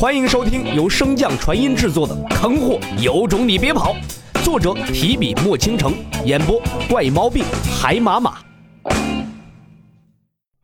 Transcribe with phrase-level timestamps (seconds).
[0.00, 3.94] 欢迎收听由升降传音制作的《坑货有种你别跑》，
[4.42, 5.92] 作者提笔墨倾城，
[6.24, 6.58] 演播
[6.88, 7.44] 怪猫病
[7.78, 8.38] 海马马。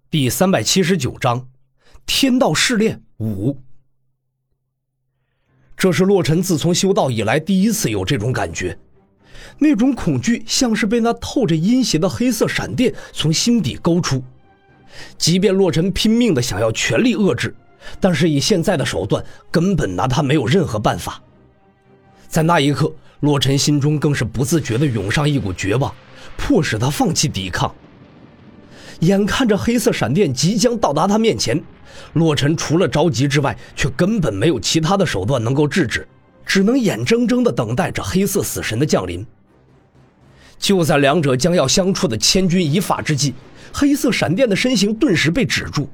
[0.09, 1.49] 第三百七十九章，
[2.07, 3.61] 天道试炼五。
[5.77, 8.79] 这是洛尘自从修道以来第一次有这种感觉，
[9.59, 14.25] 那种恐惧像是被那透着阴邪的黑色闪电从心底勾出。
[15.19, 17.55] 即便洛尘拼命的想要全力遏制。
[18.01, 21.21] 但是以现在的手段，根本拿他没有任何办法。
[22.29, 25.93] 在那一刻，洛尘心中更是不自觉地涌上一股绝望，
[26.37, 27.75] 迫使他放弃抵抗。
[29.01, 31.63] 眼看着黑色闪电即将到达他面前，
[32.15, 36.07] 洛尘除了着急之外，却根本没有其他的手段能够制止，
[36.45, 39.25] 只能眼睁睁地等待着黑色死神的降临。
[40.59, 43.35] 就在两者将要相触的千钧一发之际，
[43.73, 45.89] 黑色闪电的身形顿时被止住。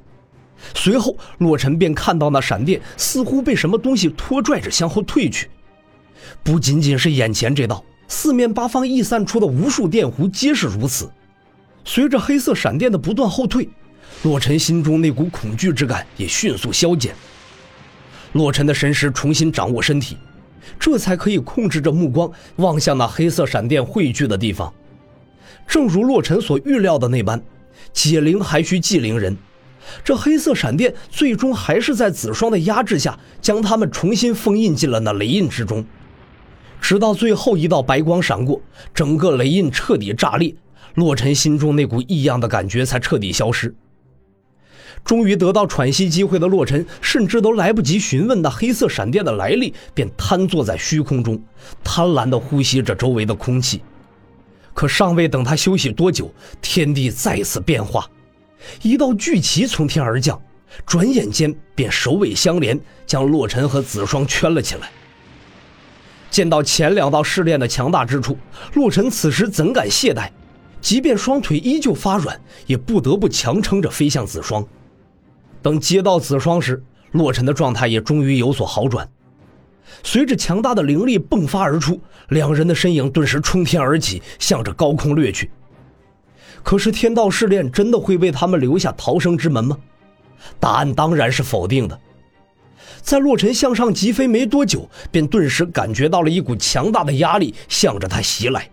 [0.74, 5.50] 随后，洛尘便看到那闪电似乎被什么东西拖拽着向后退去。
[6.42, 11.10] 不仅仅是眼前这道，四面八方溢散出的无数电弧皆是如此。
[11.84, 13.68] 随着黑色闪电的不断后退，
[14.22, 17.14] 洛尘心中那股恐惧之感也迅速消减。
[18.32, 20.16] 洛尘的神识重新掌握身体，
[20.78, 24.72] 这才可以控制着目光望向那黑色闪电汇聚的地方。
[25.66, 27.42] 正如洛尘所预料的那般，
[27.92, 29.36] 解铃还需系铃人。
[30.04, 35.84] 这黑色闪电最终还是在子双的压制下，将他们重新封印进了那雷印之中。
[36.80, 38.60] 直到最后一道白光闪过，
[38.92, 40.54] 整个雷印彻底炸裂，
[40.94, 43.74] 洛尘心中那股异样的感觉才彻底消失。
[45.04, 51.42] 终于得到喘息机会的洛尘，甚至都来不及询问那黑色闪电的来历，便瘫坐在虚空中，
[51.82, 53.82] 贪婪地呼吸着周围的空气。
[54.74, 58.08] 可尚未等他休息多久，天地再次变化。
[58.82, 60.40] 一道巨旗从天而降，
[60.86, 64.90] 转眼间便首尾相连，将洛尘和子双圈了起来。
[66.30, 68.38] 见到前两道试炼的强大之处，
[68.74, 70.30] 洛尘此时怎敢懈怠？
[70.80, 74.66] 即便双腿依旧发软，也不得不强撑着飞向子双。
[75.60, 79.08] 等接到子双时，洛尘的状态也终于有所好转。
[80.02, 85.50] 随着强大的灵力迸发而出，两人的身影顿时冲天而起，向着高空掠去。
[86.62, 89.76] 可是天道试炼真的会为他们留下逃生之门吗？
[90.58, 91.98] 答案当然是否定的。
[93.00, 98.68] 在洛尘向上疾飞没多久，便顿时感觉到了一股强大的压力向着他袭来。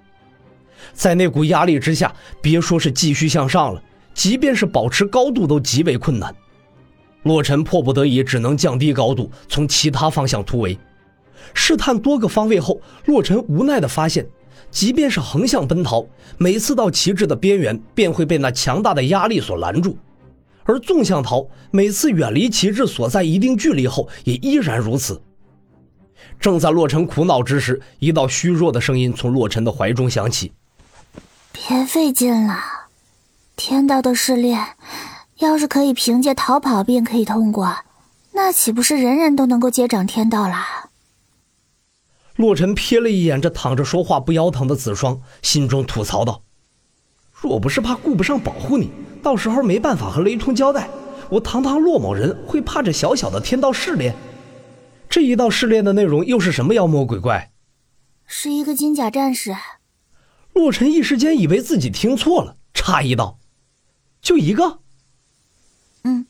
[0.93, 3.81] 在那股压力之下，别说是继续向上了，
[4.13, 6.35] 即便是保持高度都极为困难。
[7.23, 10.77] 洛尘迫不得已，只能降低高度，从其他方向突围。
[11.53, 14.25] 试探多个方位后，洛尘无奈地发现。
[14.71, 16.05] 即便是横向奔逃，
[16.37, 19.91] 每次到旗帜的边缘，便会被那强大的压力所拦住；
[20.63, 25.21] 而纵向逃，每次远离旗帜所在一定距离后，也依然如此。
[26.39, 30.51] 正在洛尘苦恼之时，一道虚弱的声音从洛尘的怀中响起
[31.51, 32.57] ：“别费劲了，
[33.55, 34.63] 天道的试炼，
[35.39, 37.75] 要是可以凭借逃跑便可以通过，
[38.33, 40.55] 那岂不是人人都能够接掌天道了？”
[42.39, 46.41] 洛尘瞥了一眼这躺着说话不腰疼的子双，心中吐槽道
[47.35, 48.89] ：“若不是怕顾不上保护你，
[49.21, 50.89] 到时候没办法和雷通交代，
[51.29, 54.15] 我堂堂洛某人会怕这小小的天道试炼？
[55.09, 57.51] 这一道试炼的内容又是什么妖魔鬼怪？”
[58.25, 59.53] 是一个金甲战士。
[60.53, 63.37] 洛尘一时间以为自己听错了，诧异道
[64.23, 64.79] ：“就一个？”
[66.03, 66.25] 嗯。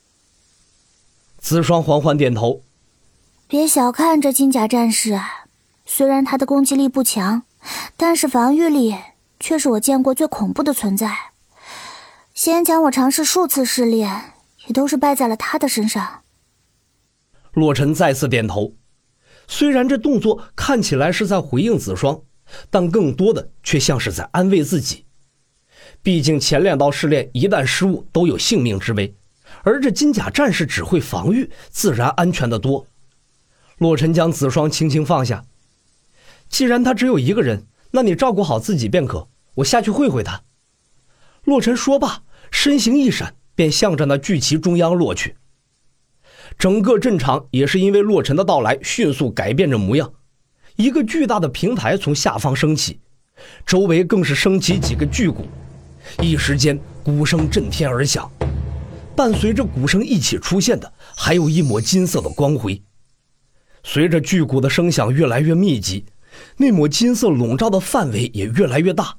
[1.37, 2.63] 子双缓缓点头
[3.47, 5.15] ：“别小看这金甲战士。”
[5.91, 7.41] 虽然他的攻击力不强，
[7.97, 8.95] 但是防御力
[9.39, 11.11] 却是我见过最恐怖的存在。
[12.35, 14.35] 先前我尝试数次试炼，
[14.67, 16.21] 也都是败在了他的身上。
[17.53, 18.73] 洛尘再次点头，
[19.47, 22.21] 虽然这动作看起来是在回应子双，
[22.69, 25.05] 但更多的却像是在安慰自己。
[26.03, 29.15] 毕竟前两道试炼一旦失误都有性命之危，
[29.63, 32.85] 而这金甲战士只会防御，自然安全的多。
[33.79, 35.43] 洛尘将子双轻轻放下。
[36.49, 39.29] 既然他只有一个人，那你照顾好自己便可。
[39.55, 40.41] 我下去会会他。
[41.43, 45.35] 洛尘说罢，身形一闪，便向着那巨旗中央落去。
[46.57, 50.11] 整个阵场也是因为洛尘的到来，迅速改变着模样。
[50.75, 52.99] 一个巨大的平台从下方升起，
[53.65, 55.45] 周围更是升起几个巨鼓，
[56.21, 58.29] 一时间鼓声震天而响。
[59.15, 62.81] 伴随着鼓声一起出现的，还有一抹金色的光辉。
[63.83, 66.05] 随着巨鼓的声响越来越密集。
[66.57, 69.17] 那抹金色笼罩的范围也越来越大。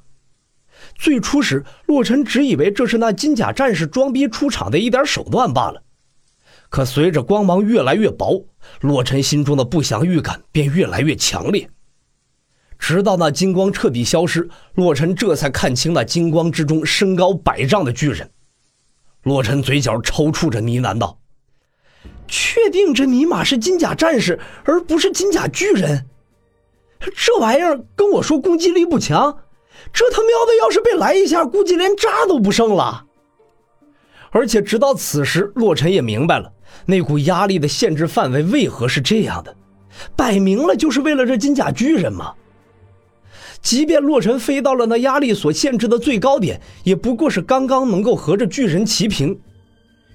[0.96, 5.82] 最初时，洛尘只以为这是那金甲战士装逼出场的一点手段罢了。
[6.68, 8.46] 可随着光芒越来越薄，
[8.80, 11.68] 洛尘心中的不祥预感便越来越强烈。
[12.78, 18.30] 直到那金光彻底消失，洛尘这才看清那金光之中身高百丈的巨人。
[19.22, 21.18] 洛尘嘴角抽搐着呢喃道
[22.26, 26.06] ：“确定这尼玛是金甲战士，而不是金甲巨人？
[27.00, 29.38] 这玩意儿跟我说攻击力不强，
[29.92, 33.06] 这他喵的要是被来一下，估计连渣都不剩了。”
[34.32, 36.52] 而且直到此时，洛尘也明白了
[36.86, 39.56] 那股压力的限制范围为何是这样的，
[40.14, 42.34] 摆明了就是为了这金甲巨人嘛。
[43.60, 49.38] 即便洛尘飞到了那压力所限制的最高点，也不过是刚刚能够和这巨人齐平。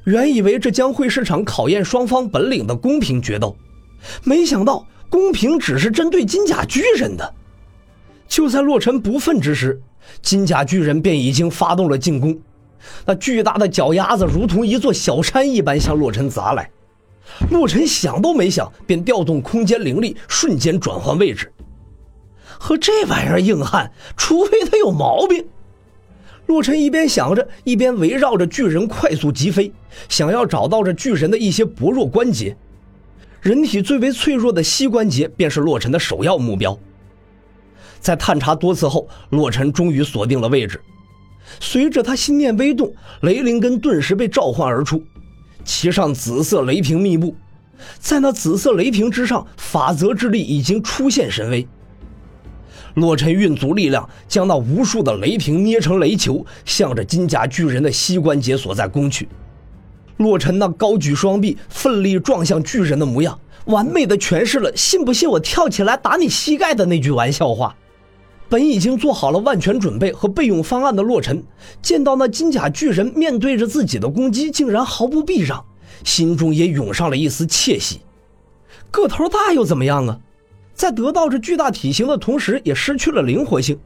[0.06, 3.56] 原以为这将会是场考验双方本领的公平决斗，
[4.24, 7.34] 没想到公平只是针对金甲巨人的。
[8.28, 9.81] 就在洛尘不忿之时，
[10.22, 12.38] 金甲巨人便已经发动了进攻。
[13.06, 16.69] 那巨大的脚丫子如同一座小山一般向洛尘砸来，
[17.50, 21.51] 洛尘想都没想，便调动空间灵力，瞬间转换位置。
[22.58, 25.46] 和这玩意儿硬汉，除非他有毛病。
[26.46, 29.72] 洛尘一边想着，一边围绕着巨人快速疾飞，
[30.08, 32.56] 想要找到这巨人的一些薄弱关节。
[33.46, 36.76] 人体最为脆弱的膝关节，便是洛尘的首要目标。
[38.00, 40.82] 在探查多次后，洛尘终于锁定了位置。
[41.60, 45.04] 随着他心念微动，雷灵根顿时被召唤而出，
[45.64, 47.36] 其上紫色雷霆密布，
[48.00, 51.68] 在那紫色雷霆之上，法则之力已经出现神威。
[52.96, 59.30] 洛尘运足力量，将那无数的雷霆捏成雷球，向着金甲巨人的膝关节所在攻去。
[60.18, 67.76] 洛尘那高举双臂，奋力撞向巨人的模样，完美的诠释了“信不信我跳起来打你膝盖”的那句玩笑话。
[68.48, 71.44] 本已经做好了万全准备和备用方案的洛尘，
[71.82, 75.66] 见到那金甲巨人面对着自己的攻击，竟然毫不避让，
[76.04, 78.02] 心中也涌上了一丝窃喜。
[78.92, 80.20] 个头大又怎么样啊？
[80.76, 83.80] 在得到这巨大体型的同时，也失去了灵活性，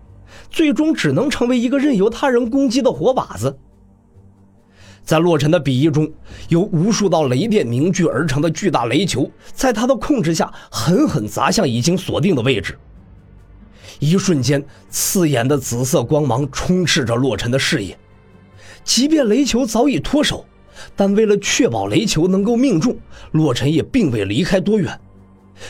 [0.51, 3.57] 最终只能成为一个任由他人攻击的活靶子。
[5.03, 6.11] 在洛尘的笔翼中，
[6.49, 12.77] 由无数道雷电凝聚而成的巨大雷球，在他的控制下狠狠砸向已经锁定的位置。
[13.99, 17.97] 一瞬间，刺眼的紫色光芒充斥着洛尘的视野。
[18.83, 20.45] 即便雷球早已脱手，
[20.95, 22.95] 但为了确保雷球能够命中，
[23.31, 24.99] 洛尘也并未离开多远。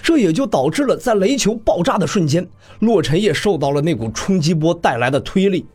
[0.03, 2.47] 这也就导致了在雷球爆炸的瞬间，
[2.79, 5.65] 洛尘也受到了那股冲击波带来的推力。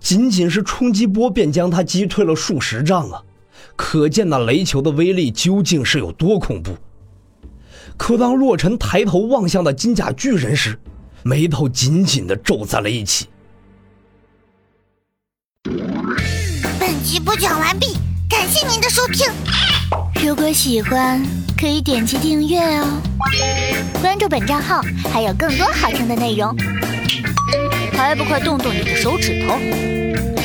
[0.00, 3.22] 仅仅是冲击波便将他击退了数十丈啊！
[3.76, 6.76] 可见那雷球的威力究竟是有多恐怖。
[7.96, 10.78] 可当洛尘抬头望向那金甲巨人时，
[11.22, 13.26] 眉头紧紧的皱在了一起。
[16.78, 17.94] 本集播讲完毕，
[18.28, 19.30] 感谢您的收听。
[20.22, 21.22] 如果喜欢，
[21.58, 22.86] 可以点击订阅哦，
[24.00, 24.80] 关注本账号
[25.12, 26.54] 还有更多好听的内容。
[28.00, 30.39] 还不快动动你的手指头！